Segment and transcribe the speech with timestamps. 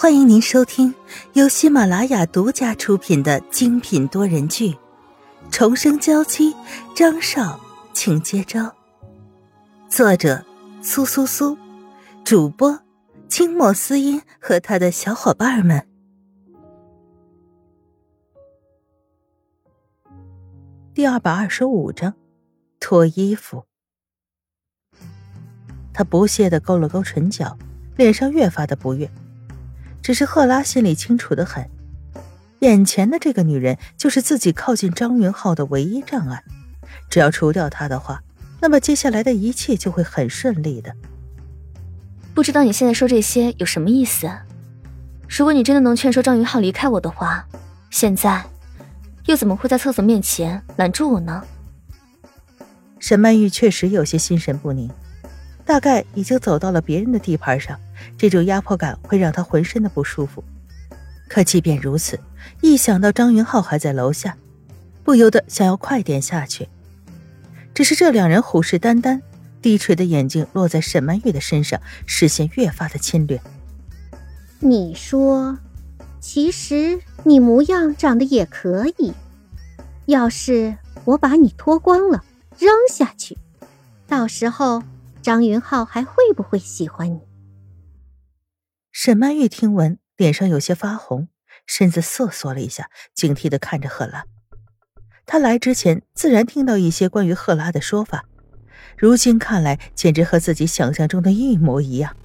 [0.00, 0.94] 欢迎您收听
[1.34, 4.70] 由喜马拉雅独家出品的精品多人剧
[5.50, 6.54] 《重生娇妻》，
[6.96, 7.60] 张少，
[7.92, 8.74] 请接招。
[9.90, 10.42] 作者：
[10.80, 11.54] 苏苏苏，
[12.24, 12.80] 主播：
[13.28, 15.86] 清末思音和他的小伙伴们。
[20.94, 22.14] 第二百二十五章，
[22.80, 23.66] 脱衣服。
[25.92, 27.58] 他不屑的勾了勾唇角，
[27.98, 29.06] 脸上越发的不悦。
[30.02, 31.68] 只是赫拉心里清楚的很，
[32.60, 36.42] 眼前的这个女人就是自己靠近张云浩的唯一障碍。
[37.08, 38.22] 只要除掉她的话，
[38.60, 40.94] 那么接下来的一切就会很顺利的。
[42.34, 44.30] 不知道你现在说这些有什么意思？
[45.28, 47.46] 如果你真的能劝说张云浩离开我的话，
[47.90, 48.44] 现在
[49.26, 51.44] 又怎么会在厕所面前拦住我呢？
[52.98, 54.90] 沈曼玉确实有些心神不宁。
[55.70, 57.78] 大概已经走到了别人的地盘上，
[58.18, 60.42] 这种压迫感会让他浑身的不舒服。
[61.28, 62.18] 可即便如此，
[62.60, 64.36] 一想到张云浩还在楼下，
[65.04, 66.68] 不由得想要快点下去。
[67.72, 69.20] 只是这两人虎视眈眈，
[69.62, 73.40] 低垂的眼睛落在沈曼玉的身上，视线越发的侵略。
[74.58, 75.56] 你说，
[76.18, 79.12] 其实你模样长得也可以。
[80.06, 80.74] 要是
[81.04, 82.24] 我把你脱光了
[82.58, 83.38] 扔下去，
[84.08, 84.82] 到时候。
[85.22, 87.20] 张云浩还会不会喜欢你？
[88.90, 91.28] 沈曼玉听闻，脸上有些发红，
[91.66, 94.24] 身子瑟缩了一下，警惕的看着赫拉。
[95.26, 98.24] 他来之前自然听到一些关于赫拉的说法，
[98.96, 102.16] 如今看来简直和自己想象中的一模一样，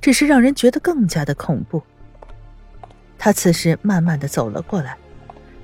[0.00, 1.82] 只是让人觉得更加的恐怖。
[3.16, 4.98] 他此时慢慢的走了过来，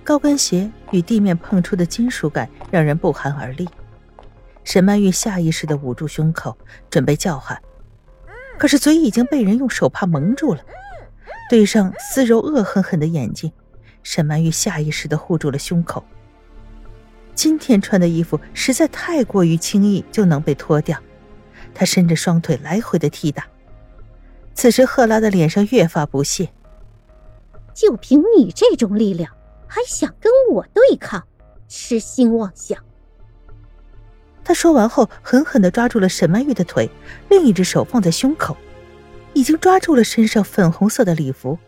[0.03, 3.69] 高跟鞋与地面碰触的金属感让人不寒而栗。
[4.65, 6.57] 沈曼玉下意识的捂住胸口，
[6.91, 7.63] 准备叫喊，
[8.59, 10.61] 可是嘴已经被人用手帕蒙住了。
[11.51, 13.53] 对上丝柔恶狠狠的眼睛，
[14.03, 16.03] 沈曼玉下意识的护住了胸口。
[17.35, 20.99] 今天穿的衣服实在太过于轻易就能被脱掉，
[21.75, 23.47] 她伸着双腿来回的踢打。
[24.55, 26.49] 此时赫拉的脸上越发不屑
[27.75, 29.31] ：“就凭你这种力量，
[29.67, 31.23] 还想跟我对抗？
[31.69, 32.79] 痴心妄想！”
[34.45, 36.91] 他说完后，狠狠的抓住了沈曼玉的腿，
[37.31, 38.55] 另一只手放在胸口，
[39.33, 41.59] 已经抓住了身上粉红色的礼服。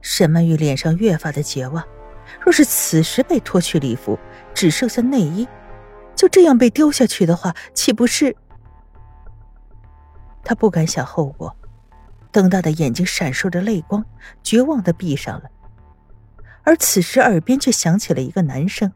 [0.00, 1.84] 沈曼玉脸上越发的绝望，
[2.40, 4.18] 若是此时被脱去礼服，
[4.54, 5.46] 只剩下内衣，
[6.16, 8.34] 就这样被丢下去的话，岂不是？
[10.42, 11.54] 他不敢想后果，
[12.32, 14.02] 瞪大的眼睛闪烁着泪光，
[14.42, 15.50] 绝望的闭上了。
[16.62, 18.90] 而此时耳边却响起了一个男声：“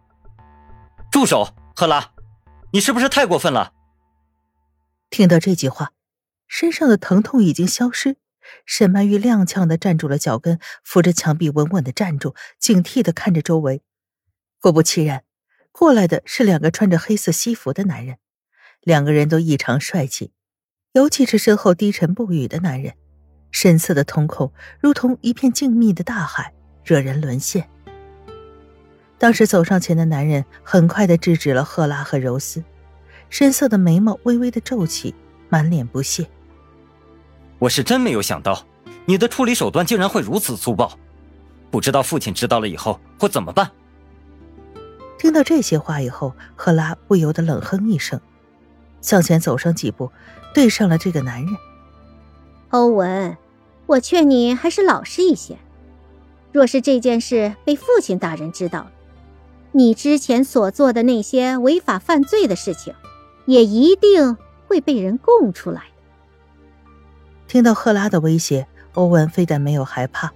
[1.13, 1.47] 住手，
[1.77, 2.13] 赫拉！”
[2.75, 3.73] 你是不是太过分了？
[5.09, 5.93] 听到这句话，
[6.49, 8.17] 身上的疼痛已经消失。
[8.67, 13.85] 沈曼玉踉跄的站住了脚跟，扶着墙壁稳稳的站住，警惕的看着周围。
[14.61, 15.23] 果不其然，
[15.71, 18.19] 过来的是两个穿着黑色西服的男人，
[18.81, 20.33] 两个人都异常帅气，
[20.95, 22.95] 尤其是身后低沉不语的男人，
[23.53, 26.53] 深色的瞳孔如同一片静谧的大海，
[26.83, 27.71] 惹人沦陷。
[29.25, 32.63] 当时走上前的男人很快的制止了赫拉和柔丝，
[33.31, 35.15] 深色的眉毛微微的皱起，
[35.49, 36.27] 满脸不屑。
[37.59, 38.67] 我是真没有想到，
[39.07, 40.99] 你的处理手段竟然会如此粗暴，
[41.71, 43.71] 不知道父亲知道了以后会怎么办。
[45.17, 48.21] 听到这些话以后，赫拉不由得冷哼一声，
[49.01, 50.13] 向前走上几步，
[50.53, 51.57] 对上了这个男人。
[52.69, 53.35] 欧文，
[53.87, 55.57] 我劝你还是老实一些，
[56.53, 58.91] 若是这件事被父亲大人知道了。
[59.77, 62.95] 你之前所做的那些违法犯罪的事情，
[63.45, 64.37] 也一定
[64.69, 66.65] 会被人供出来的。
[67.49, 70.33] 听到赫拉的威胁，欧文非但没有害怕，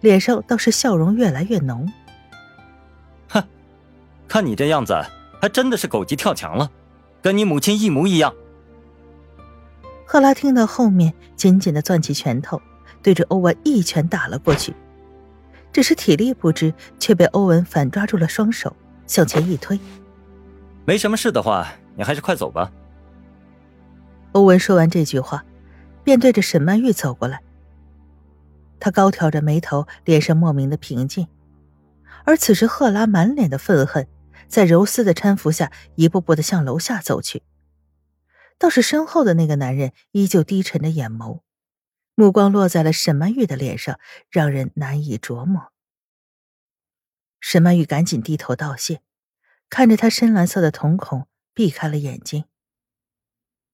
[0.00, 1.92] 脸上倒是笑容越来越浓。
[3.28, 3.44] 哼，
[4.26, 5.00] 看你这样子，
[5.40, 6.68] 还真的是狗急跳墙了，
[7.22, 8.34] 跟你母亲一模一样。
[10.04, 12.60] 赫拉听到后面，紧紧的攥起拳头，
[13.00, 14.74] 对着欧文一拳打了过去。
[15.72, 18.76] 只是体力不支，却被欧文反抓住了双手，
[19.06, 19.78] 向前一推。
[20.84, 22.70] 没什么事的话，你还是快走吧。
[24.32, 25.44] 欧文说完这句话，
[26.04, 27.40] 便对着沈曼玉走过来。
[28.78, 31.26] 他高挑着眉头，脸上莫名的平静。
[32.24, 34.06] 而此时，赫拉满脸的愤恨，
[34.48, 37.42] 在柔丝的搀扶下，一步步的向楼下走去。
[38.58, 41.40] 倒是身后的那个男人，依旧低沉着眼眸。
[42.22, 43.98] 目光落在了沈曼玉的脸上，
[44.30, 45.72] 让人难以琢磨。
[47.40, 49.02] 沈曼玉赶紧低头道谢，
[49.68, 52.44] 看着他深蓝色的瞳孔，避开了眼睛。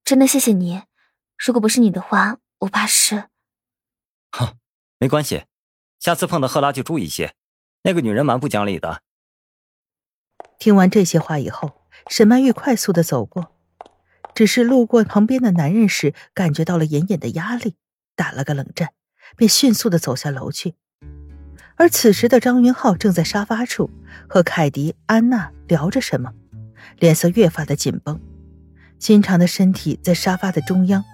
[0.03, 0.85] 真的谢谢你，
[1.37, 3.29] 如果不是你的话，我怕是……
[4.33, 4.56] 哼，
[4.97, 5.45] 没关系，
[5.99, 7.35] 下次碰到赫拉就注意些，
[7.83, 9.03] 那个女人蛮不讲理的。
[10.59, 13.55] 听完这些话以后，沈曼玉快速的走过，
[14.35, 17.77] 只是路过旁边的男人时，感觉到了隐隐的压力，
[18.19, 18.88] 打了个冷战，
[19.37, 20.75] 便迅速的走下楼去。
[21.76, 23.88] 而此时的张云浩正在沙发处
[24.29, 26.32] 和凯迪、安娜聊着什么，
[26.99, 28.20] 脸色越发的紧绷，
[28.99, 31.05] 新长的身体在沙发的中央，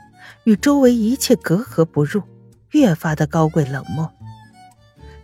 [0.44, 2.22] 与周围一切格格不入，
[2.70, 4.10] 越发的高贵冷漠。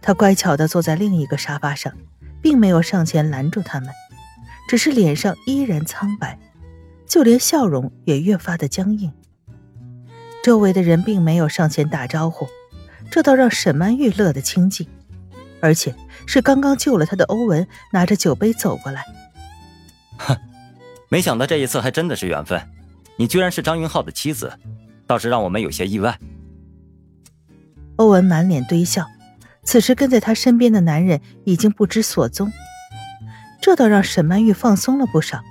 [0.03, 1.95] 他乖巧的坐在另一个沙发上，
[2.43, 3.89] 并没有上前拦住他们。
[4.69, 6.39] 只是脸上依然苍白，
[7.09, 9.13] 就连笑容也越发的僵硬。
[10.43, 12.49] 周围的人并没有上前打招呼，
[13.11, 14.87] 这倒让沈曼玉乐得清静。
[15.63, 15.95] 而且
[16.27, 19.05] 是刚刚救了他的欧文拿着酒杯走过来。
[20.17, 20.35] 哼，
[21.11, 22.59] 没想到这一次还真的是缘分，
[23.17, 24.59] 你居然是张云浩的妻子，
[25.07, 26.19] 倒是让我们有些意外。
[27.97, 29.07] 欧文满脸堆笑，
[29.63, 32.51] 此时跟在他身边的男人已经不知所踪。
[33.61, 35.43] 这倒让沈曼玉放松了不少，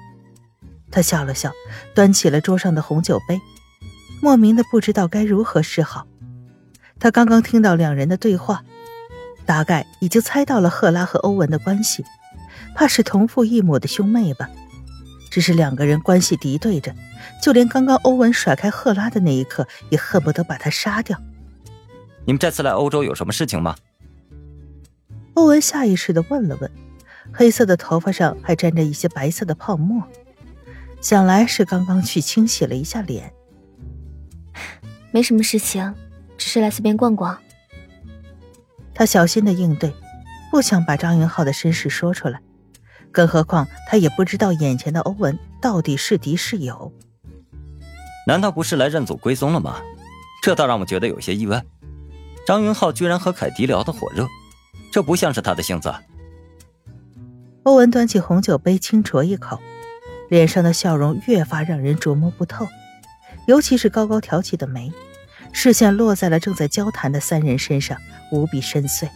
[0.89, 1.51] 她笑了笑，
[1.93, 3.39] 端起了桌上的红酒杯，
[4.21, 6.07] 莫名的不知道该如何是好。
[6.99, 8.63] 他刚刚听到两人的对话，
[9.45, 12.03] 大概已经猜到了赫拉和欧文的关系，
[12.75, 14.49] 怕是同父异母的兄妹吧。
[15.31, 16.93] 只是两个人关系敌对着，
[17.41, 21.17] 就连刚刚欧文甩开赫拉的那一刻，也恨不得把他杀掉。
[22.25, 23.75] 你们这次来欧洲有什么事情吗？
[25.35, 26.69] 欧文下意识的问了问。
[27.31, 30.03] 黑色的头发上还沾着一些白色的泡沫，
[30.99, 33.31] 想来是刚刚去清洗了一下脸。
[35.11, 35.93] 没什么事情，
[36.37, 37.37] 只是来随便逛逛。
[38.93, 39.93] 他小心的应对，
[40.51, 42.41] 不想把张云浩的身世说出来，
[43.11, 46.91] 更何况他也不知道眼前的欧文到底是敌是友。
[48.27, 49.81] 难道不是来认祖归宗了吗？
[50.41, 51.63] 这倒让我觉得有些意外。
[52.45, 54.27] 张云浩居然和凯迪聊得火热，
[54.91, 55.93] 这不像是他的性子。
[57.63, 59.59] 欧文端起红酒杯，轻啜一口，
[60.29, 62.67] 脸上的笑容越发让人琢磨不透，
[63.49, 64.93] 尤其是高高挑起的眉，
[65.51, 67.97] 视线落在了正在交谈的三人身上，
[68.31, 69.09] 无比深邃。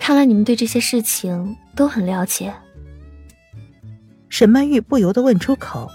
[0.00, 2.52] 看来你们对这些事情都很了解。
[4.28, 5.88] 沈曼玉不由得问出口，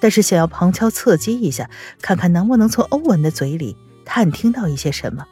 [0.00, 1.68] 但是想要旁敲侧击一下，
[2.00, 3.76] 看看能不能从欧文的嘴里
[4.06, 5.26] 探听到一些什么。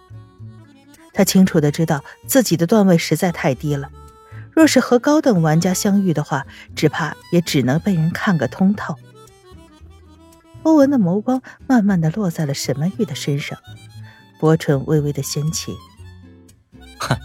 [1.15, 3.89] 他清楚的知道自己的段位实在太低了。
[4.53, 8.95] 若是和高等玩家相遇的话，只怕也只能被人看个通透。
[10.65, 13.59] 欧文的眸光慢慢的落在了沈曼玉的身上，
[14.41, 15.75] 薄唇微微的掀起。
[16.99, 17.17] 哼，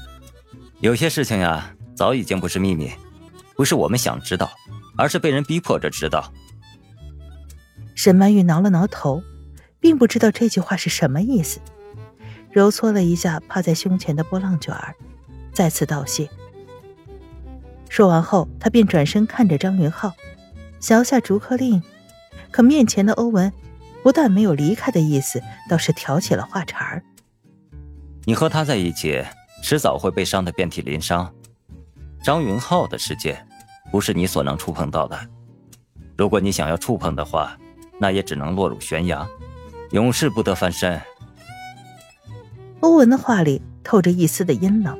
[0.81, 2.91] 有些事情呀，早已经不是秘密，
[3.55, 4.51] 不是我们想知道，
[4.97, 6.31] 而是被人逼迫着知道。
[7.95, 9.23] 沈曼玉挠了挠头，
[9.79, 11.59] 并不知道这句话是什么意思，
[12.51, 14.93] 揉搓了一下趴在胸前的波浪卷儿，
[15.53, 16.29] 再次道谢。
[17.89, 20.13] 说完后，他便转身看着张云浩，
[20.89, 21.81] 摇下逐客令。
[22.51, 23.51] 可面前的欧文
[24.03, 27.03] 不但没有离开的意思，倒是挑起了话茬儿
[28.25, 29.23] ：“你和他在一起，
[29.63, 31.33] 迟早会被伤得遍体鳞伤。
[32.23, 33.45] 张云浩的世界，
[33.91, 35.19] 不是你所能触碰到的。
[36.17, 37.57] 如果你想要触碰的话，
[37.99, 39.27] 那也只能落入悬崖，
[39.91, 40.99] 永世不得翻身。”
[42.81, 44.97] 欧文的话里透着一丝的阴冷。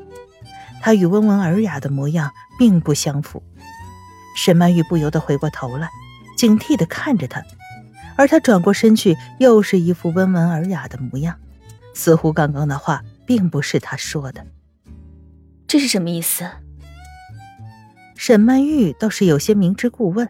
[0.82, 3.44] 他与温文尔雅的模样并不相符，
[4.36, 5.90] 沈曼玉不由得回过头来，
[6.40, 7.44] 警惕的看着他，
[8.16, 11.38] 而他转过身去，又是一副温文尔雅的模样，
[11.94, 14.48] 似乎刚刚的话并不是他说的。
[15.68, 16.50] 这是什么意思？
[18.16, 20.30] 沈曼玉倒是有些明知故问，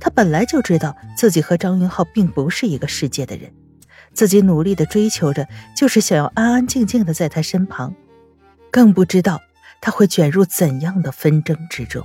[0.00, 3.52] 她本来就知道自己和张云浩并不是一个世界的人，
[4.12, 7.94] 自己努力的追求着，就是想要安安静静的在他身旁，
[8.72, 9.40] 更不知道。
[9.80, 12.04] 他会卷入怎样的纷争之中？